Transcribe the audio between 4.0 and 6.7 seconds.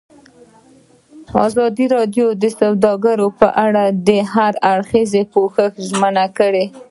د هر اړخیز پوښښ ژمنه کړې.